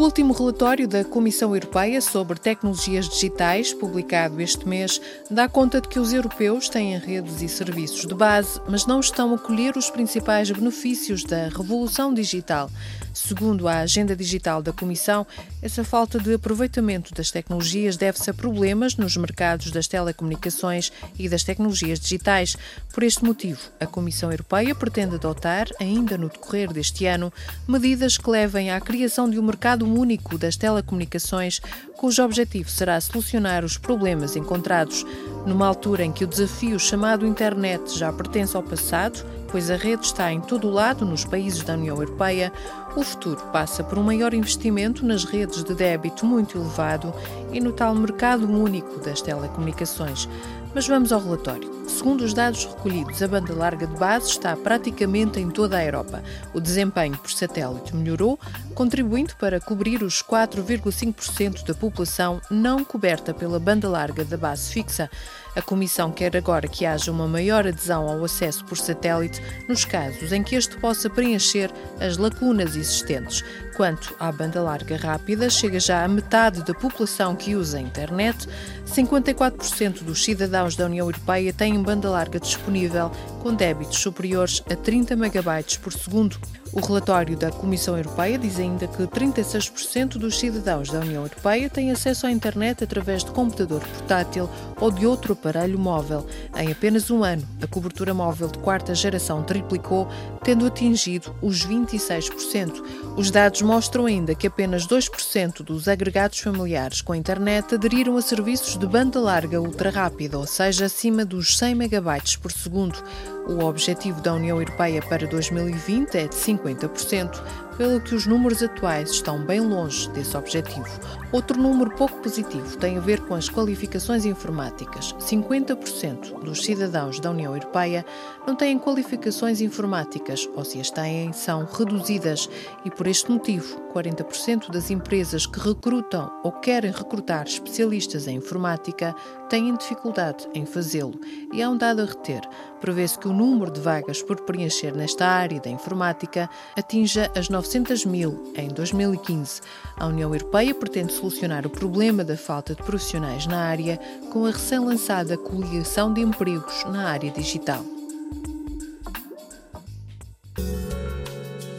[0.00, 4.98] O último relatório da Comissão Europeia sobre tecnologias digitais, publicado este mês,
[5.30, 9.34] dá conta de que os europeus têm redes e serviços de base, mas não estão
[9.34, 12.70] a colher os principais benefícios da revolução digital.
[13.12, 15.26] Segundo a agenda digital da Comissão,
[15.60, 21.42] essa falta de aproveitamento das tecnologias deve-se a problemas nos mercados das telecomunicações e das
[21.42, 22.56] tecnologias digitais.
[22.92, 27.32] Por este motivo, a Comissão Europeia pretende adotar, ainda no decorrer deste ano,
[27.66, 31.60] medidas que levem à criação de um mercado único das telecomunicações,
[31.96, 35.04] cujo objetivo será solucionar os problemas encontrados
[35.46, 40.06] numa altura em que o desafio chamado internet já pertence ao passado pois a rede
[40.06, 42.52] está em todo o lado nos países da União Europeia,
[42.96, 47.12] o futuro passa por um maior investimento nas redes de débito muito elevado
[47.52, 50.28] e no tal mercado único das telecomunicações.
[50.74, 51.80] Mas vamos ao relatório.
[51.88, 56.22] Segundo os dados recolhidos, a banda larga de base está praticamente em toda a Europa.
[56.54, 58.38] O desempenho por satélite melhorou,
[58.74, 65.10] contribuindo para cobrir os 4,5% da população não coberta pela banda larga da base fixa.
[65.56, 70.32] A Comissão quer agora que haja uma maior adesão ao acesso por satélite nos casos
[70.32, 73.42] em que este possa preencher as lacunas existentes.
[73.76, 78.46] Quanto à banda larga rápida, chega já a metade da população que usa a internet.
[78.86, 83.10] 54% dos cidadãos da União Europeia têm banda larga disponível
[83.42, 86.38] com débitos superiores a 30 megabytes por segundo.
[86.72, 91.90] O relatório da Comissão Europeia diz ainda que 36% dos cidadãos da União Europeia têm
[91.90, 94.48] acesso à internet através de computador portátil
[94.80, 96.24] ou de outro aparelho móvel.
[96.56, 100.08] Em apenas um ano, a cobertura móvel de quarta geração triplicou,
[100.44, 102.84] tendo atingido os 26%.
[103.16, 108.76] Os dados mostram ainda que apenas 2% dos agregados familiares com internet aderiram a serviços
[108.76, 112.98] de banda larga ultra rápida, ou seja, acima dos 100 megabytes por segundo.
[113.46, 117.40] O objetivo da União Europeia para 2020 é de 50%,
[117.80, 120.84] pelo que os números atuais estão bem longe desse objetivo.
[121.32, 125.14] Outro número pouco positivo tem a ver com as qualificações informáticas.
[125.14, 128.04] 50% dos cidadãos da União Europeia
[128.46, 132.50] não têm qualificações informáticas, ou se as têm, são reduzidas,
[132.84, 139.14] e por este motivo, 40% das empresas que recrutam ou querem recrutar especialistas em informática
[139.48, 141.18] têm dificuldade em fazê-lo.
[141.52, 142.42] E há um dado a reter:
[142.80, 147.69] prevê-se que o número de vagas por preencher nesta área da informática atinja as 900
[147.70, 149.60] 900 mil em 2015.
[149.96, 153.96] A União Europeia pretende solucionar o problema da falta de profissionais na área
[154.32, 157.84] com a recém-lançada Coligação de Empregos na área digital.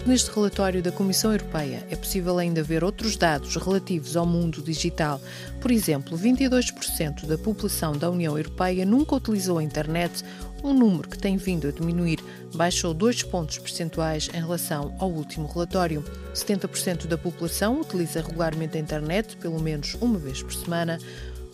[0.04, 5.22] Neste relatório da Comissão Europeia é possível ainda ver outros dados relativos ao mundo digital.
[5.60, 10.24] Por exemplo, 22% da população da União Europeia nunca utilizou a internet
[10.64, 12.20] um número que tem vindo a diminuir,
[12.56, 16.04] baixou 2 pontos percentuais em relação ao último relatório.
[16.34, 20.98] 70% da população utiliza regularmente a internet, pelo menos uma vez por semana.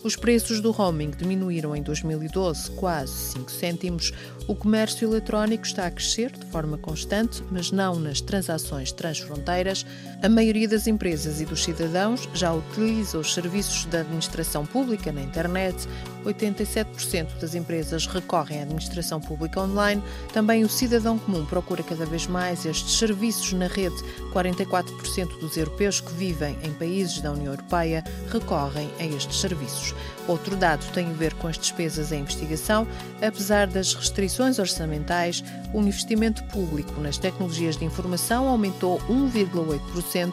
[0.04, 4.12] Os preços do roaming diminuíram em 2012 quase 5 cêntimos.
[4.46, 9.84] O comércio eletrónico está a crescer de forma constante, mas não nas transações transfronteiras.
[10.22, 15.20] A maioria das empresas e dos cidadãos já utiliza os serviços da administração pública na
[15.20, 15.88] internet.
[16.24, 20.02] 87% das empresas recorrem à administração pública online.
[20.32, 23.96] Também o cidadão comum procura cada vez mais estes serviços na rede.
[24.32, 29.87] 44% dos europeus que vivem em países da União Europeia recorrem a estes serviços.
[30.26, 32.86] Outro dado tem a ver com as despesas em investigação.
[33.20, 40.32] Apesar das restrições orçamentais, o investimento público nas tecnologias de informação aumentou 1,8%,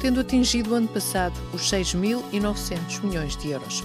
[0.00, 3.82] tendo atingido ano passado os 6.900 milhões de euros.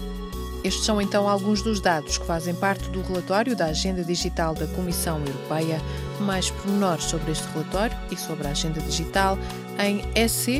[0.64, 4.68] Estes são então alguns dos dados que fazem parte do relatório da Agenda Digital da
[4.68, 5.82] Comissão Europeia.
[6.20, 9.38] Mais pormenores sobre este relatório e sobre a Agenda Digital
[9.80, 10.60] em ec.europa.eu